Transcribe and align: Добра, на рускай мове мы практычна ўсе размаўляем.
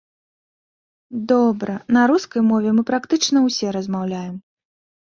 Добра, 1.33 1.75
на 1.99 2.07
рускай 2.13 2.41
мове 2.49 2.69
мы 2.81 2.89
практычна 2.91 3.47
ўсе 3.47 3.67
размаўляем. 3.81 4.35